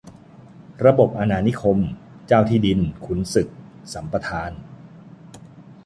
[0.85, 1.77] ระบบอาณานิคม
[2.27, 3.47] เจ้าที่ดิน-ขุนศึก
[3.93, 4.51] สัมปทาน